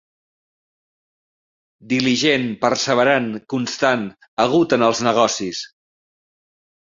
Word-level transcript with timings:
Diligent, 1.91 2.47
perseverant, 2.63 3.29
constant, 3.55 4.07
agut 4.45 4.75
en 4.79 4.87
els 4.87 5.03
negocis. 5.11 5.61